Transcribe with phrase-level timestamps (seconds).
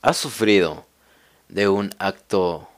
[0.00, 0.86] ¿Has sufrido
[1.48, 2.68] de un acto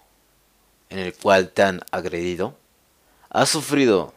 [0.88, 2.56] en el cual te han agredido?
[3.28, 4.14] ¿Has sufrido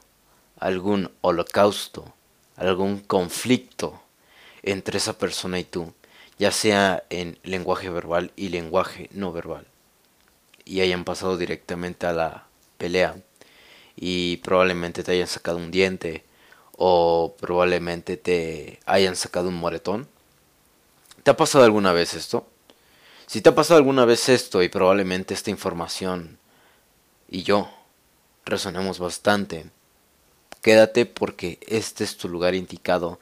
[0.57, 2.13] algún holocausto,
[2.55, 4.02] algún conflicto
[4.62, 5.94] entre esa persona y tú,
[6.39, 9.67] ya sea en lenguaje verbal y lenguaje no verbal?
[10.63, 12.47] Y hayan pasado directamente a la
[12.78, 13.17] pelea
[13.97, 16.23] y probablemente te hayan sacado un diente
[16.77, 20.08] o probablemente te hayan sacado un moretón.
[21.23, 22.48] ¿Te ha pasado alguna vez esto?
[23.27, 26.38] Si te ha pasado alguna vez esto y probablemente esta información
[27.30, 27.70] y yo
[28.46, 29.66] resonemos bastante,
[30.62, 33.20] quédate porque este es tu lugar indicado,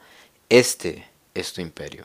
[0.48, 2.04] este es tu imperio.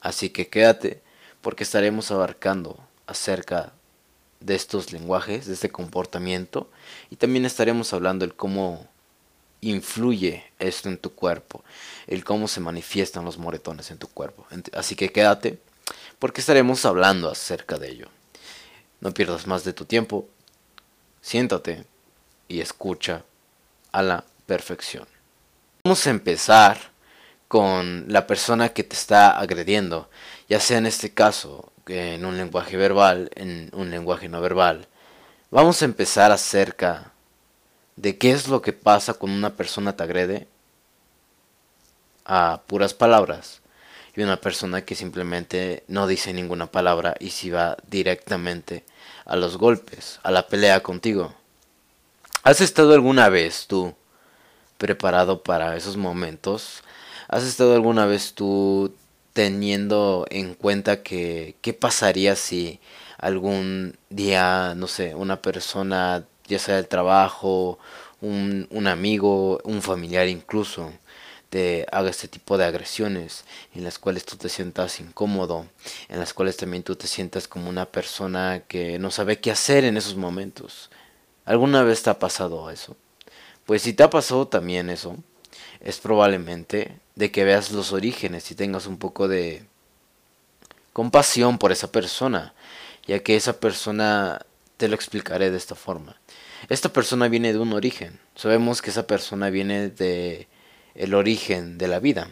[0.00, 1.02] Así que quédate
[1.40, 3.72] porque estaremos abarcando acerca
[4.40, 6.68] de estos lenguajes, de este comportamiento
[7.10, 8.86] y también estaremos hablando el cómo
[9.60, 11.64] influye esto en tu cuerpo,
[12.06, 14.46] el cómo se manifiestan los moretones en tu cuerpo.
[14.72, 15.58] Así que quédate
[16.18, 18.08] porque estaremos hablando acerca de ello.
[19.00, 20.28] No pierdas más de tu tiempo,
[21.20, 21.84] siéntate
[22.48, 23.24] y escucha
[23.92, 25.06] a la perfección.
[25.84, 26.78] Vamos a empezar
[27.48, 30.10] con la persona que te está agrediendo,
[30.48, 34.88] ya sea en este caso en un lenguaje verbal, en un lenguaje no verbal.
[35.50, 37.12] Vamos a empezar acerca
[37.94, 40.48] de qué es lo que pasa cuando una persona te agrede
[42.24, 43.60] a puras palabras
[44.16, 48.84] y una persona que simplemente no dice ninguna palabra y si va directamente
[49.26, 51.34] a los golpes, a la pelea contigo.
[52.42, 53.94] ¿Has estado alguna vez tú
[54.78, 56.82] preparado para esos momentos?
[57.28, 58.94] ¿Has estado alguna vez tú
[59.34, 62.80] teniendo en cuenta que qué pasaría si
[63.18, 67.78] algún día, no sé, una persona, ya sea del trabajo,
[68.22, 70.92] un, un amigo, un familiar incluso,
[71.50, 73.44] te haga este tipo de agresiones
[73.74, 75.66] en las cuales tú te sientas incómodo,
[76.08, 79.84] en las cuales también tú te sientas como una persona que no sabe qué hacer
[79.84, 80.90] en esos momentos.
[81.44, 82.96] ¿Alguna vez te ha pasado eso?
[83.64, 85.16] Pues si te ha pasado también eso,
[85.80, 89.64] es probablemente de que veas los orígenes y tengas un poco de
[90.92, 92.54] compasión por esa persona,
[93.06, 94.44] ya que esa persona
[94.76, 96.16] te lo explicaré de esta forma.
[96.68, 98.18] Esta persona viene de un origen.
[98.34, 100.48] Sabemos que esa persona viene de
[100.96, 102.28] el origen de la vida.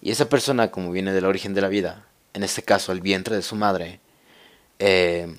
[0.00, 3.36] Y esa persona, como viene del origen de la vida, en este caso el vientre
[3.36, 4.00] de su madre,
[4.78, 5.36] eh,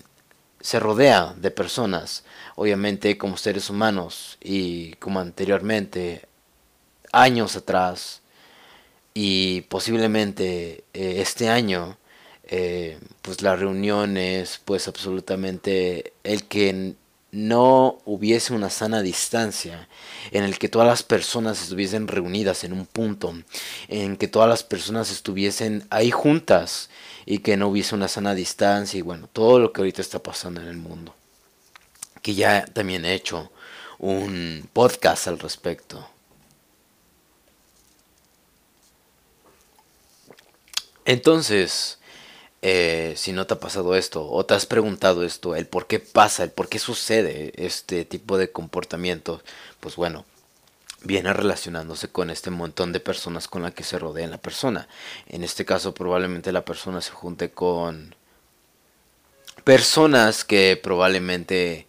[0.62, 2.24] se rodea de personas,
[2.56, 6.28] obviamente como seres humanos y como anteriormente,
[7.12, 8.22] años atrás,
[9.14, 11.98] y posiblemente eh, este año,
[12.48, 16.96] eh, pues las reuniones, pues absolutamente el que
[17.36, 19.90] no hubiese una sana distancia,
[20.32, 23.34] en el que todas las personas estuviesen reunidas en un punto,
[23.90, 26.90] en que todas las personas estuviesen ahí juntas
[27.26, 30.62] y que no hubiese una sana distancia y bueno, todo lo que ahorita está pasando
[30.62, 31.14] en el mundo.
[32.22, 33.52] Que ya también he hecho
[34.00, 36.10] un podcast al respecto.
[41.04, 42.00] Entonces,
[42.68, 46.00] eh, si no te ha pasado esto o te has preguntado esto, el por qué
[46.00, 49.44] pasa, el por qué sucede este tipo de comportamiento,
[49.80, 50.26] pues bueno,
[51.04, 54.88] viene relacionándose con este montón de personas con la que se rodea la persona.
[55.28, 58.16] En este caso probablemente la persona se junte con
[59.64, 61.86] personas que probablemente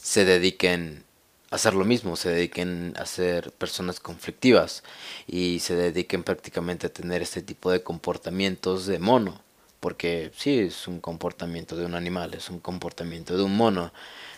[0.00, 1.02] se dediquen
[1.50, 4.84] a hacer lo mismo, se dediquen a ser personas conflictivas
[5.26, 9.42] y se dediquen prácticamente a tener este tipo de comportamientos de mono
[9.82, 13.92] porque sí es un comportamiento de un animal, es un comportamiento de un mono.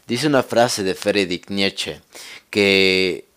[0.06, 2.00] Dice una frase de Friedrich Nietzsche
[2.49, 3.28] que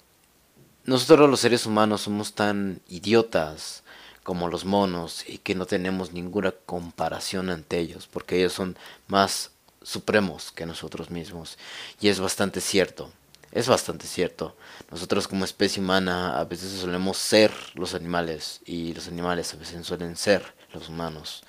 [0.86, 3.84] nosotros los seres humanos somos tan idiotas
[4.24, 9.52] como los monos y que no tenemos ninguna comparación ante ellos, porque ellos son más
[9.84, 11.58] supremos que nosotros mismos.
[12.00, 13.12] Y es bastante cierto,
[13.52, 14.56] es bastante cierto.
[14.92, 19.86] Nosotros como especie humana a veces solemos ser los animales y los animales a veces
[19.86, 21.44] suelen ser los humanos.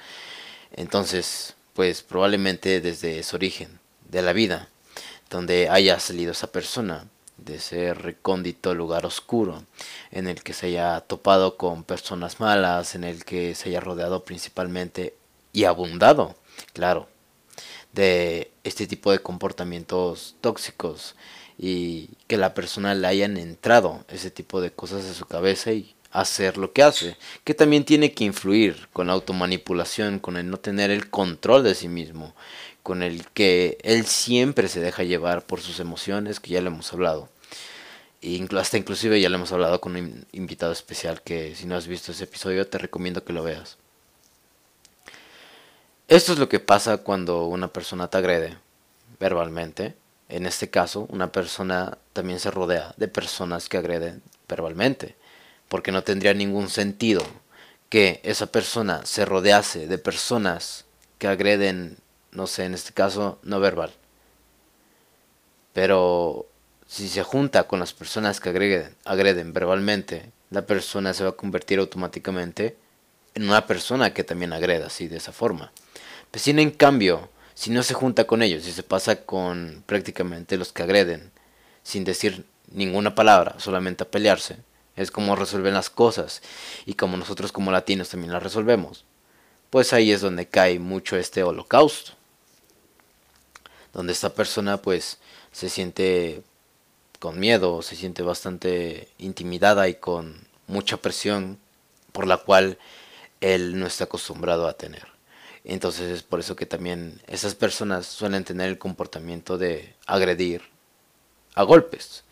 [0.73, 3.79] Entonces, pues probablemente desde ese origen
[4.09, 4.69] de la vida,
[5.31, 7.07] donde haya salido esa persona,
[7.37, 9.65] de ese recóndito lugar oscuro,
[10.11, 14.25] en el que se haya topado con personas malas, en el que se haya rodeado
[14.25, 15.15] principalmente
[15.53, 16.37] y abundado,
[16.73, 17.09] claro,
[17.93, 21.15] de este tipo de comportamientos tóxicos
[21.59, 25.95] y que la persona le hayan entrado ese tipo de cosas a su cabeza y
[26.11, 30.59] hacer lo que hace, que también tiene que influir con la automanipulación, con el no
[30.59, 32.35] tener el control de sí mismo,
[32.83, 36.93] con el que él siempre se deja llevar por sus emociones, que ya le hemos
[36.93, 37.29] hablado.
[38.59, 42.11] Hasta inclusive ya le hemos hablado con un invitado especial que si no has visto
[42.11, 43.77] ese episodio te recomiendo que lo veas.
[46.09, 48.57] Esto es lo que pasa cuando una persona te agrede
[49.21, 49.95] verbalmente.
[50.29, 55.15] En este caso, una persona también se rodea de personas que agreden verbalmente,
[55.69, 57.23] porque no tendría ningún sentido
[57.89, 60.85] que esa persona se rodease de personas
[61.19, 61.99] que agreden,
[62.33, 63.93] no sé, en este caso, no verbal.
[65.73, 66.47] Pero
[66.87, 71.79] si se junta con las personas que agreden, verbalmente, la persona se va a convertir
[71.79, 72.77] automáticamente
[73.35, 75.73] en una persona que también agreda así, de esa forma.
[76.31, 80.57] Pues si en cambio, si no se junta con ellos, si se pasa con prácticamente
[80.57, 81.31] los que agreden,
[81.83, 84.57] sin decir ninguna palabra, solamente a pelearse,
[84.99, 86.43] es como resuelven las cosas.
[86.87, 89.05] Y como nosotros como latinos también las resolvemos,
[89.71, 92.13] pues ahí es donde cae mucho este holocausto,
[93.93, 95.19] donde esta persona pues
[95.53, 96.43] se siente
[97.19, 101.59] con miedo, se siente bastante intimidada y con mucha presión
[102.13, 102.79] por la cual
[103.41, 105.07] él no está acostumbrado a tener.
[105.65, 110.63] Entonces es por eso que también esas personas suelen tener el comportamiento de agredir
[111.55, 112.25] a golpes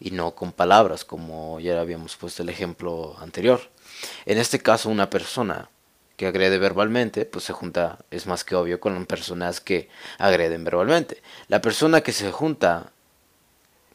[0.00, 3.60] y no con palabras, como ya habíamos puesto el ejemplo anterior.
[4.24, 5.68] En este caso, una persona
[6.16, 9.88] que agrede verbalmente, pues se junta, es más que obvio, con personas que
[10.18, 11.22] agreden verbalmente.
[11.48, 12.92] La persona que se junta,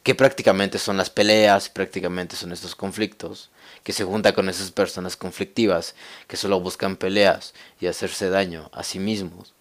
[0.02, 3.50] que prácticamente son las peleas, prácticamente son estos conflictos,
[3.82, 5.94] que se junta con esas personas conflictivas,
[6.28, 9.54] que solo buscan peleas y hacerse daño a sí mismos,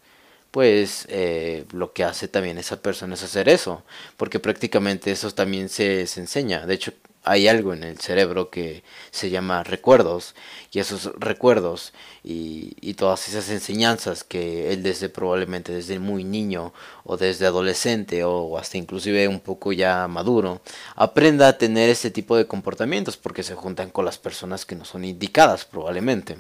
[0.56, 3.84] pues eh, lo que hace también esa persona es hacer eso,
[4.16, 6.66] porque prácticamente eso también se, se enseña.
[6.66, 6.94] De hecho,
[7.26, 10.36] hay algo en el cerebro que se llama recuerdos
[10.72, 11.92] y esos recuerdos
[12.24, 16.74] y, todas esas enseñanzas que él desde probablemente desde muy niño
[17.04, 20.62] o desde adolescente o hasta inclusive un poco ya maduro
[20.96, 24.86] aprenda a tener ese tipo de comportamientos porque se juntan con las personas que no
[24.86, 26.38] son indicadas probablemente.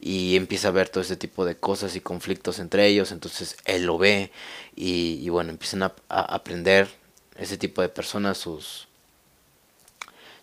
[0.00, 3.84] Y empieza a ver todo ese tipo de cosas y conflictos entre ellos entonces él
[3.86, 4.30] lo ve
[4.74, 6.88] y, bueno empiezan a aprender
[7.38, 8.88] ese tipo de personas sus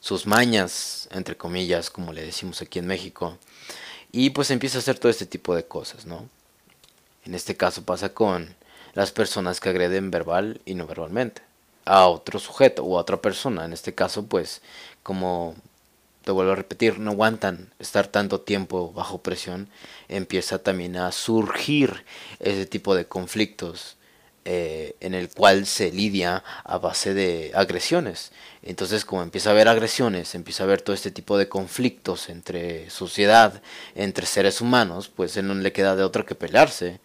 [0.03, 3.37] sus mañas, entre comillas, como le decimos aquí en México,
[4.11, 6.27] y pues empieza a hacer todo este tipo de cosas, ¿no?
[7.23, 8.53] En este caso pasa con
[8.95, 11.41] las personas que agreden verbal y no verbalmente
[11.85, 13.63] a otro sujeto o a otra persona.
[13.63, 14.61] En este caso, pues,
[15.03, 15.55] como
[16.25, 19.69] te vuelvo a repetir, no aguantan estar tanto tiempo bajo presión,
[20.09, 22.03] empieza también a surgir
[22.39, 23.95] ese tipo de conflictos
[24.45, 28.31] eh, en el cual se lidia a base de agresiones.
[28.61, 32.89] Entonces, como empieza a haber agresiones, empieza a haber todo este tipo de conflictos entre
[32.89, 33.61] sociedad,
[33.95, 36.99] entre seres humanos, pues él no le queda de otra que pelearse,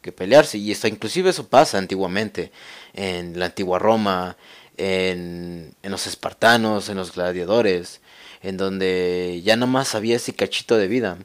[0.00, 0.58] que pelearse.
[0.58, 2.50] Y esto, inclusive eso pasa antiguamente,
[2.94, 4.36] en la antigua Roma,
[4.76, 8.00] en, en los espartanos, en los gladiadores,
[8.42, 11.18] en donde ya nada más había ese cachito de vida,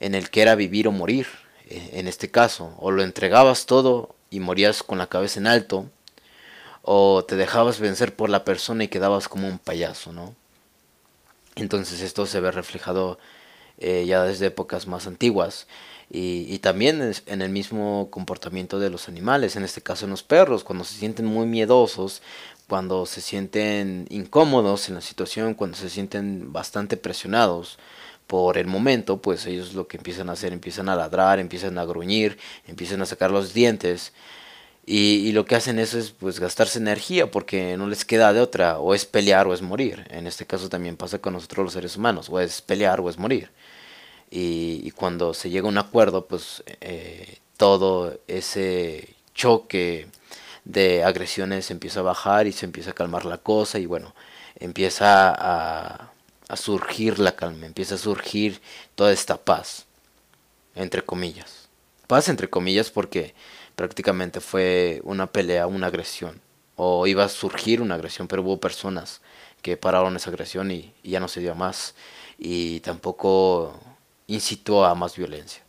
[0.00, 1.26] en el que era vivir o morir,
[1.68, 5.90] eh, en este caso, o lo entregabas todo y morías con la cabeza en alto,
[6.82, 10.34] o te dejabas vencer por la persona y quedabas como un payaso, ¿no?
[11.56, 13.18] Entonces esto se ve reflejado
[13.78, 15.66] eh, ya desde épocas más antiguas
[16.10, 20.22] y, y, también en el mismo comportamiento de los animales, en este caso en los
[20.24, 22.20] perros, cuando se sienten muy miedosos,
[22.68, 27.78] cuando se sienten incómodos en la situación, cuando se sienten bastante presionados,
[28.30, 31.84] por el momento, pues ellos lo que empiezan a hacer, empiezan a ladrar, empiezan a
[31.84, 32.38] gruñir,
[32.68, 34.12] empiezan a sacar los dientes.
[34.86, 38.78] Y, lo que hacen eso es pues gastarse energía porque no les queda de otra,
[38.78, 40.06] o es pelear o es morir.
[40.10, 43.18] En este caso también pasa con nosotros los seres humanos, o es pelear o es
[43.18, 43.50] morir.
[44.30, 50.06] Y, cuando se llega a un acuerdo, pues eh, todo ese choque
[50.64, 54.14] de agresiones empieza a bajar y se empieza a calmar la cosa y bueno,
[54.60, 56.12] empieza a
[56.50, 58.60] a surgir la calma, empieza a surgir
[58.96, 59.86] toda esta paz,
[60.74, 61.68] entre comillas.
[62.08, 63.34] Paz entre comillas porque
[63.76, 66.40] prácticamente fue una pelea, una agresión,
[66.74, 69.20] o iba a surgir una agresión, pero hubo personas
[69.62, 71.94] que pararon esa agresión y, ya no se dio más,
[72.36, 73.78] y tampoco
[74.26, 75.62] incitó a más violencia.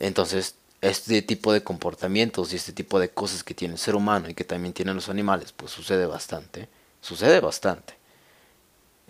[0.00, 4.28] Entonces, este tipo de comportamientos y este tipo de cosas que tiene el ser humano
[4.28, 6.68] y que también tienen los animales, pues sucede bastante,
[7.00, 7.97] sucede bastante.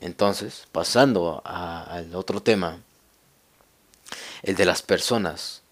[0.00, 2.78] Entonces, pasando al otro tema,
[4.42, 5.62] el de las personas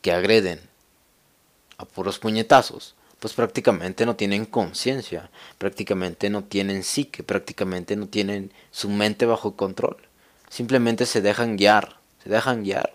[0.00, 0.60] que agreden
[1.78, 8.52] a puros puñetazos, pues prácticamente no tienen conciencia, prácticamente no tienen psique, prácticamente no tienen
[8.70, 9.96] su mente bajo control.
[10.48, 12.94] Simplemente se dejan guiar, se dejan guiar,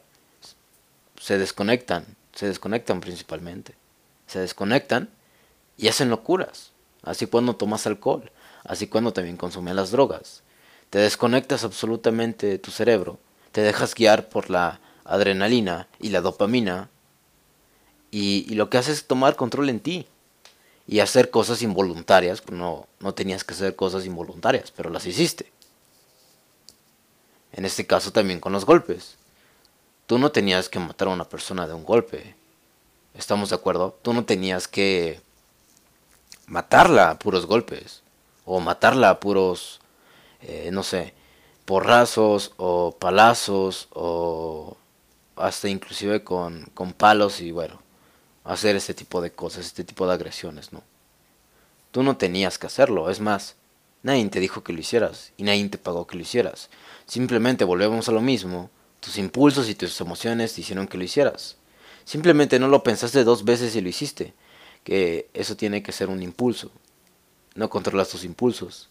[1.20, 3.74] se desconectan, se desconectan principalmente,
[4.28, 5.10] se desconectan
[5.78, 6.72] y hacen locuras.
[7.02, 8.32] Así cuando tomas alcohol,
[8.64, 10.44] así cuando también consumes las drogas
[10.90, 13.20] te desconectas absolutamente de tu cerebro,
[13.52, 16.90] te dejas guiar por la adrenalina y la dopamina
[18.12, 20.08] Y, lo que hace es tomar control en ti
[20.88, 22.42] y hacer cosas involuntarias.
[22.52, 25.52] No, no tenías que hacer cosas involuntarias, pero las hiciste.
[27.52, 29.16] En este caso también con los golpes.
[30.08, 32.36] Tú no tenías que matar a una persona de un golpe.
[33.14, 33.96] ¿Estamos de acuerdo?
[34.02, 35.22] Tú no tenías que
[36.48, 38.02] matarla a puros golpes.
[38.46, 39.79] O matarla a puros,
[40.42, 41.14] eh, no sé,
[41.66, 44.78] porrazos o palazos o
[45.36, 47.82] hasta inclusive con, con palos y bueno,
[48.44, 50.84] hacer este tipo de cosas, este tipo de agresiones, ¿no?
[51.92, 53.56] Tú no tenías que hacerlo, es más,
[54.04, 56.70] nadie te dijo que lo hicieras y nadie te pagó que lo hicieras.
[57.06, 58.70] Simplemente volvemos a lo mismo,
[59.00, 61.58] tus impulsos y tus emociones te hicieron que lo hicieras.
[62.06, 64.34] Simplemente no lo pensaste dos veces y lo hiciste,
[64.84, 66.72] que eso tiene que ser un impulso.
[67.56, 68.90] No controlas tus impulsos,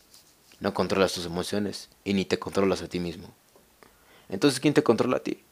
[0.60, 3.32] no controlas tus emociones y ni te controlas a ti mismo.
[4.28, 5.42] Entonces, ¿quién te controla a ti?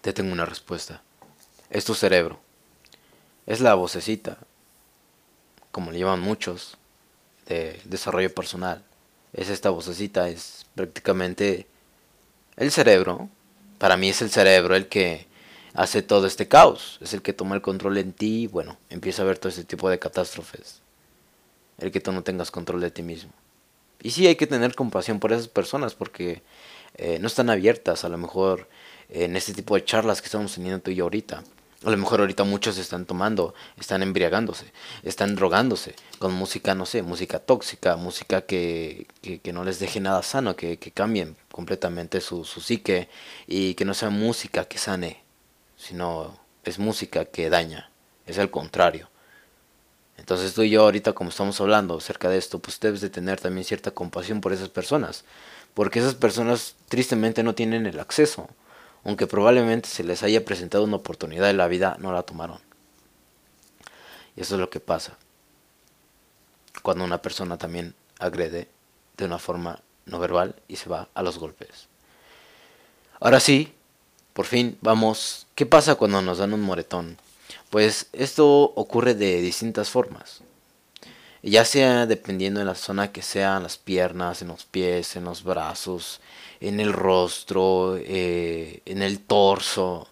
[0.00, 1.02] Te tengo una respuesta.
[1.70, 2.38] Es tu cerebro.
[3.46, 4.38] Es la vocecita,
[5.72, 6.76] como le llaman muchos,
[7.46, 8.84] de desarrollo personal.
[9.32, 11.66] Es esta vocecita, es prácticamente
[12.56, 13.28] el cerebro.
[13.78, 15.26] Para mí es el cerebro el que
[15.74, 16.98] hace todo este caos.
[17.00, 19.64] Es el que toma el control en ti y bueno, empieza a ver todo este
[19.64, 20.80] tipo de catástrofes.
[21.78, 23.32] El que tú no tengas control de ti mismo.
[24.02, 26.42] Y sí hay que tener compasión por esas personas porque
[26.96, 28.68] eh, no están abiertas a lo mejor
[29.08, 31.42] en este tipo de charlas que estamos teniendo tú y yo ahorita.
[31.84, 34.72] A lo mejor ahorita muchos están tomando, están embriagándose,
[35.04, 40.24] están drogándose con música, no sé, música tóxica, música que, que, no les deje nada
[40.24, 43.08] sano, que, cambien completamente su, su psique
[43.46, 45.22] y que no sea música que sane,
[45.76, 47.92] sino es música que daña,
[48.26, 49.08] es el contrario.
[50.18, 53.40] Entonces tú y yo ahorita como estamos hablando acerca de esto, pues debes de tener
[53.40, 55.24] también cierta compasión por esas personas,
[55.72, 58.48] porque esas personas tristemente no tienen el acceso
[59.04, 62.60] aunque probablemente se les haya presentado una oportunidad en la vida, no la tomaron.
[64.36, 65.16] Y eso es lo que pasa
[66.82, 68.68] cuando una persona también agrede
[69.16, 71.88] de una forma no verbal y se va a los golpes.
[73.20, 73.72] Ahora sí,
[74.32, 77.18] por fin vamos, ¿qué pasa cuando nos dan un moretón?
[77.70, 80.40] Pues esto ocurre de distintas formas.
[81.42, 85.24] Ya sea dependiendo de la zona que sea, en las piernas, en los pies, en
[85.24, 86.20] los brazos,
[86.60, 90.08] en el rostro, eh, en el torso,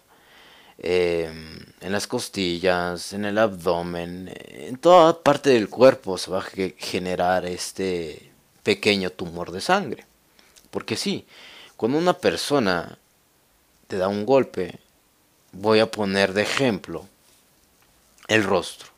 [0.77, 6.45] em, en las costillas, en el abdomen, en toda parte del cuerpo se va a
[6.77, 8.31] generar este
[8.63, 10.05] pequeño tumor de sangre.
[10.71, 11.25] Porque sí,
[11.77, 12.97] cuando una persona
[13.87, 14.79] te da un golpe,
[15.51, 17.07] voy a poner de ejemplo
[18.27, 18.89] el rostro.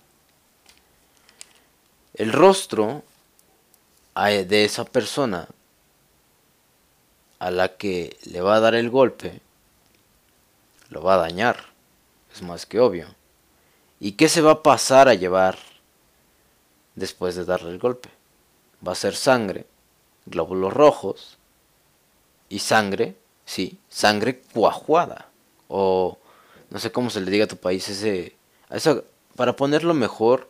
[2.14, 3.04] El rostro
[4.16, 5.48] de esa persona
[7.40, 9.42] a la que le va a dar el golpe,
[10.90, 11.70] lo va a dañar.
[12.34, 13.08] Es más que obvio.
[14.00, 15.58] ¿Y qué se va a pasar a llevar
[16.96, 18.10] después de darle el golpe?
[18.86, 19.66] Va a ser sangre,
[20.26, 21.38] glóbulos rojos
[22.50, 25.30] y sangre, sí, sangre cuajuada.
[25.70, 26.18] O
[26.70, 28.36] no sé cómo se le diga a tu país ese...
[29.36, 30.50] para ponerlo mejor,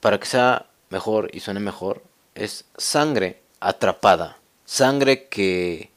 [0.00, 2.02] para que sea mejor y suene mejor,
[2.34, 4.38] es sangre atrapada
[4.68, 5.90] sangre que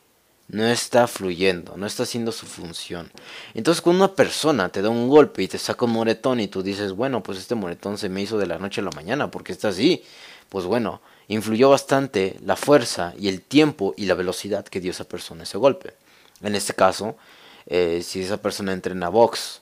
[0.47, 3.11] no está fluyendo, no está haciendo su función.
[3.53, 6.63] Entonces cuando una persona te da un golpe y te saca un moretón y tú
[6.63, 9.51] dices, bueno, pues este moretón se me hizo de la noche a la mañana porque
[9.51, 10.03] está así,
[10.47, 15.03] pues bueno, influyó bastante la fuerza y el tiempo y la velocidad que dio esa
[15.03, 15.93] persona ese golpe.
[16.41, 17.17] En este caso,
[17.65, 19.60] eh, si esa persona entrena box,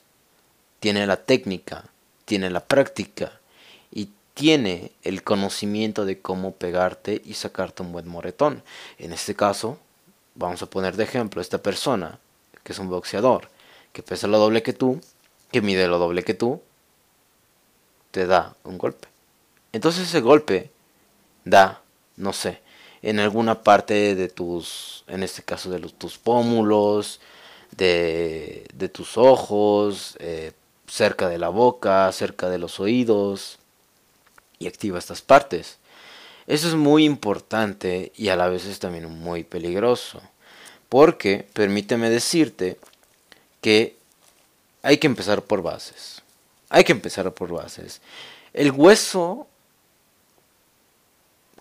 [0.80, 1.86] tiene la técnica,
[2.26, 3.40] tiene la práctica
[4.40, 8.64] tiene el conocimiento de cómo pegarte y sacarte un buen moretón.
[8.98, 9.78] En este caso,
[10.34, 12.20] vamos a poner de ejemplo esta persona,
[12.64, 13.50] que es un boxeador,
[13.92, 15.02] que pesa lo doble que tú,
[15.52, 16.62] que mide lo doble que tú,
[18.12, 19.10] te da un golpe.
[19.74, 20.72] Entonces ese golpe
[21.44, 21.82] da,
[22.16, 22.62] no sé,
[23.02, 27.20] en alguna parte de tus, en este caso de tus pómulos,
[27.76, 30.54] de, de tus ojos, eh,
[30.90, 33.60] cerca de la boca, cerca de los oídos,
[34.60, 35.78] y activa estas partes.
[36.46, 40.22] Eso es muy importante y a la vez es también muy peligroso.
[40.90, 42.80] Porque, permíteme decirte,
[43.62, 43.96] que
[44.82, 46.22] hay que empezar por bases.
[46.70, 48.02] Hay que empezar por bases.
[48.54, 49.48] El hueso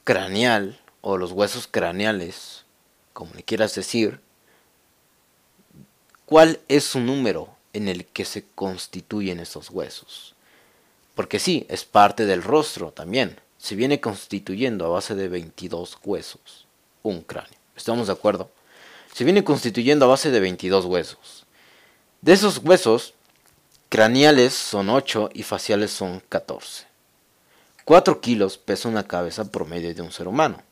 [0.05, 2.65] craneal o los huesos craneales,
[3.13, 4.21] como le quieras decir,
[6.25, 10.35] ¿cuál es su número en el que se constituyen esos huesos?
[11.15, 13.41] Porque sí, es parte del rostro también.
[13.59, 16.67] Se viene constituyendo a base de 22 huesos.
[17.03, 17.59] Un cráneo.
[17.77, 18.51] ¿Estamos de acuerdo?
[19.13, 21.47] Se viene constituyendo a base de 22 huesos.
[22.21, 23.15] De esos huesos,
[23.89, 26.87] craneales son 8 y faciales son 14.
[27.85, 30.63] 4 kilos pesa una cabeza promedio de un ser humano.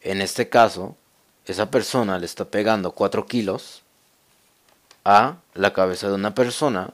[0.00, 0.96] En este caso,
[1.46, 3.82] esa persona le está pegando 4 kilos
[5.10, 6.90] a la cabeza de una persona,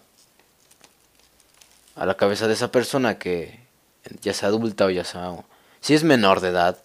[1.96, 3.61] a la cabeza de esa persona que
[4.23, 5.35] ya sea adulta o ya sea...
[5.80, 6.78] Si es menor de edad,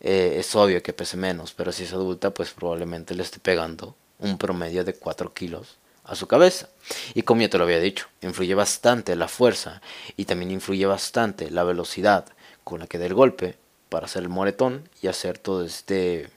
[0.00, 3.96] eh, es obvio que pese menos, pero si es adulta, pues probablemente le esté pegando
[4.18, 6.68] un promedio de 4 kilos a su cabeza.
[7.14, 9.80] Y como ya te lo había dicho, influye bastante la fuerza
[10.18, 12.26] y también influye bastante la velocidad
[12.62, 13.56] con la que da el golpe
[13.88, 16.28] para hacer el moretón y hacer todo este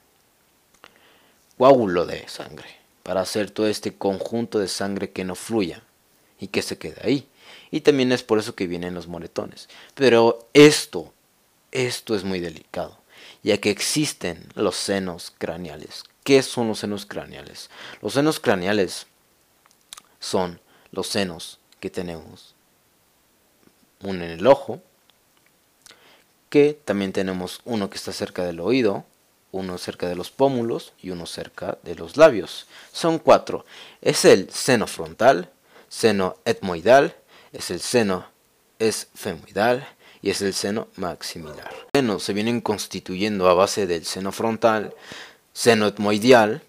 [1.58, 2.78] coágulo de sangre,
[3.08, 5.82] para hacer todo este conjunto de sangre que no fluya
[6.42, 7.30] y que se quede ahí.
[7.72, 9.70] Y también es por eso que vienen los moretones.
[9.96, 11.14] Pero esto,
[11.72, 13.00] esto es muy delicado,
[13.44, 16.04] ya que existen los senos craneales.
[16.26, 17.70] ¿Qué son los senos craneales?
[18.02, 19.08] Los senos craneales
[20.20, 20.60] son
[20.92, 22.56] los senos que tenemos.
[24.04, 24.82] Uno en el ojo,
[26.50, 29.06] que también tenemos uno que está cerca del oído,
[29.58, 32.68] uno cerca de los pómulos y uno cerca de los labios.
[32.92, 33.66] Son cuatro.
[34.02, 35.50] Es el seno frontal,
[35.90, 37.16] seno etmoidal,
[37.52, 38.26] es el seno
[38.80, 39.88] esfemoidal
[40.22, 41.72] y es el seno maximilar.
[41.72, 44.94] Los senos se vienen constituyendo a base del seno frontal,
[45.54, 46.62] seno etmoidial,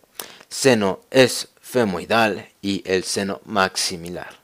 [0.48, 4.38] seno esfemoidal y el seno maximilar.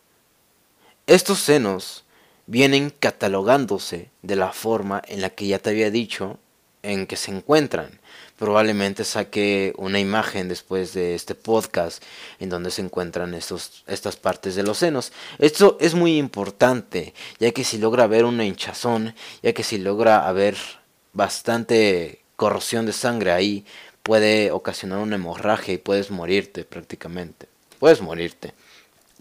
[1.07, 2.05] Estos senos
[2.47, 6.39] vienen catalogándose de la forma en la que ya te había dicho
[6.83, 8.01] en que se encuentran.
[8.38, 12.03] Probablemente saque una imagen después de este podcast
[12.41, 15.12] en donde se encuentran estos, estas partes de los senos.
[15.38, 20.26] Esto es muy importante, ya que si logra haber una hinchazón, ya que si logra
[20.26, 20.57] haber
[21.12, 23.64] bastante corrosión de sangre ahí,
[24.03, 27.47] puede ocasionar una hemorragia y puedes morirte prácticamente.
[27.79, 28.53] Puedes morirte.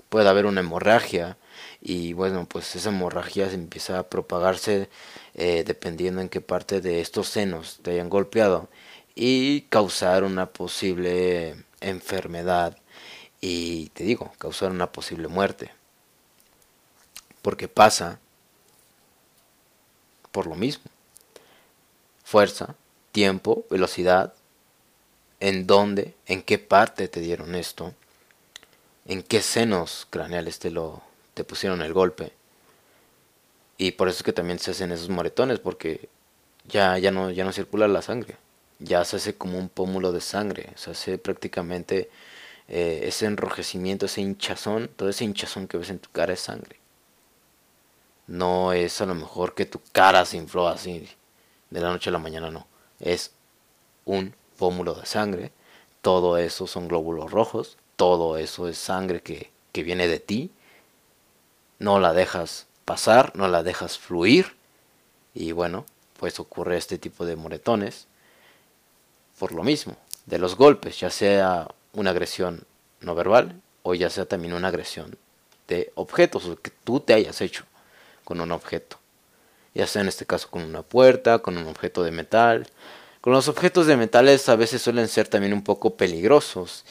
[0.09, 1.37] Puede haber una hemorragia
[1.81, 4.89] y bueno, pues esa hemorragia se empieza a propagarse
[5.35, 8.69] eh, dependiendo en qué parte de estos senos te hayan golpeado
[9.15, 12.77] y causar una posible enfermedad
[13.41, 15.71] y te digo, causar una posible muerte.
[17.41, 18.19] Porque pasa
[20.31, 20.85] por lo mismo.
[22.23, 22.75] Fuerza,
[23.11, 24.33] tiempo, velocidad,
[25.39, 27.93] en dónde, en qué parte te dieron esto,
[29.05, 32.31] en qué senos craneales te lo te pusieron el golpe.
[33.77, 36.07] Y por eso es que también se hacen esos moretones, porque
[36.65, 38.37] ya, ya, no, ya no circula la sangre.
[38.83, 40.69] Ya se hace como un pómulo de sangre.
[40.75, 42.09] Se hace prácticamente
[42.67, 44.89] eh, ese enrojecimiento, ese hinchazón.
[44.95, 46.77] Todo ese hinchazón que ves en tu cara es sangre.
[48.27, 51.07] No es a lo mejor que tu cara se infló así
[51.69, 52.67] de la noche a la mañana, no.
[52.99, 53.31] Es
[54.05, 55.51] un pómulo de sangre.
[56.01, 57.77] Todo eso son glóbulos rojos.
[57.95, 60.51] Todo eso es sangre que, que viene de ti
[61.83, 64.55] no la dejas pasar, no la dejas fluir
[65.33, 65.85] y bueno,
[66.17, 68.07] pues ocurre este tipo de moretones
[69.39, 72.63] por lo mismo, de los golpes, ya sea una agresión
[73.01, 75.17] no verbal o ya sea también una agresión
[75.67, 77.65] de objetos que tú te hayas hecho
[78.23, 78.97] con un objeto,
[79.73, 82.67] ya sea en este caso con una puerta, con un objeto de metal.
[83.21, 86.83] Con los objetos de metales a veces suelen ser también un poco peligrosos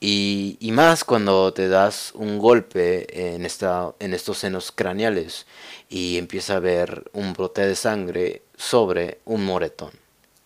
[0.00, 5.46] y, más cuando te das un golpe en, esta, en estos senos craneales
[5.90, 9.99] y empieza a haber un brote de sangre sobre un moretón.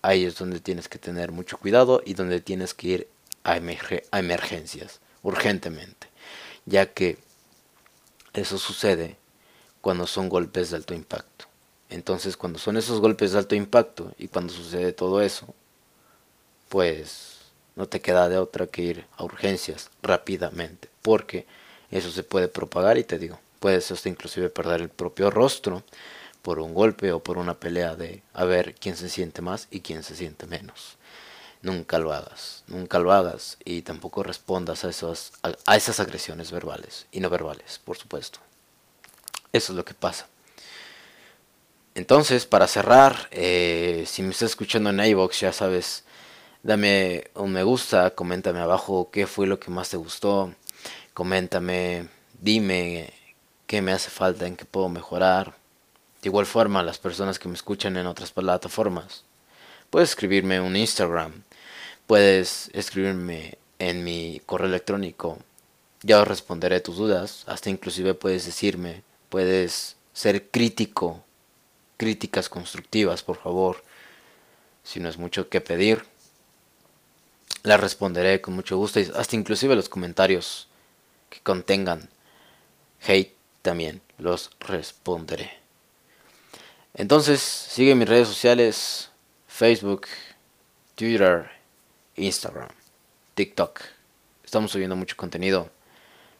[0.04, 3.08] Ahí es donde tienes que tener mucho cuidado y donde tienes que ir
[3.42, 6.08] a, emergencias urgentemente,
[6.66, 7.16] ya que
[8.34, 9.16] eso sucede
[9.80, 11.46] cuando son golpes de alto impacto.
[11.88, 15.46] Entonces cuando son esos golpes de alto impacto y cuando sucede todo eso,
[16.68, 17.38] pues
[17.74, 21.46] no te queda de otra que ir a urgencias rápidamente, porque
[21.90, 25.82] eso se puede propagar y te digo, puedes hasta inclusive perder el propio rostro
[26.44, 29.80] por un golpe o por una pelea de a ver quién se siente más y
[29.80, 30.98] quién se siente menos.
[31.62, 34.90] Nunca lo hagas, nunca lo hagas y tampoco respondas a,
[35.66, 38.38] a, esas agresiones verbales y no verbales, por supuesto.
[39.52, 40.28] Eso es lo que pasa.
[41.96, 46.04] Entonces, para cerrar, eh, si me estás escuchando en iVox, ya sabes
[46.64, 50.54] Dame un me gusta, coméntame abajo qué fue lo que más te gustó,
[51.12, 52.08] coméntame,
[52.40, 53.12] dime
[53.66, 55.54] qué me hace falta, en qué puedo mejorar.
[56.24, 59.24] De igual forma, las personas que me escuchan en otras plataformas,
[59.90, 61.42] puedes escribirme un Instagram,
[62.06, 65.36] puedes escribirme en mi correo electrónico,
[66.00, 71.22] ya os responderé tus dudas, hasta inclusive puedes decirme, puedes ser crítico,
[71.98, 73.84] críticas constructivas, por favor,
[74.82, 76.06] si no es mucho que pedir
[77.64, 80.68] la responderé con mucho gusto, hasta inclusive los comentarios
[81.28, 82.08] que contengan
[83.06, 85.63] hate también los responderé.
[86.96, 89.10] Entonces, sigue mis redes sociales,
[89.48, 90.06] Facebook,
[90.94, 91.50] Twitter,
[92.14, 92.68] Instagram,
[93.34, 93.80] TikTok.
[94.44, 95.70] Estamos subiendo mucho contenido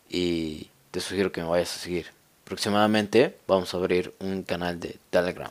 [0.08, 2.06] y te sugiero que me vayas a seguir.
[2.44, 5.50] Próximamente vamos a abrir un canal de Telegram.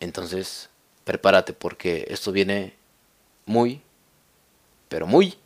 [0.00, 0.70] Entonces,
[1.04, 2.74] prepárate porque esto viene
[3.46, 3.80] muy,
[4.88, 5.38] pero muy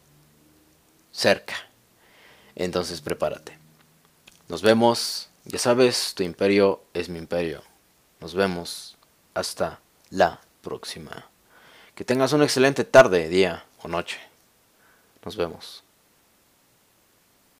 [1.12, 1.54] cerca.
[2.54, 3.58] Entonces, prepárate.
[4.48, 5.28] Nos vemos.
[5.44, 7.67] Ya sabes, tu imperio es mi imperio.
[8.20, 8.96] Nos vemos.
[9.34, 11.26] Hasta la próxima.
[11.94, 14.18] Que tengas una excelente tarde, día o noche.
[15.24, 15.84] Nos vemos.